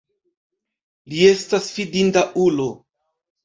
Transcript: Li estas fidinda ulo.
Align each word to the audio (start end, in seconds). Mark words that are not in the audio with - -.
Li 1.13 1.21
estas 1.33 1.69
fidinda 1.77 2.27
ulo. 2.49 2.69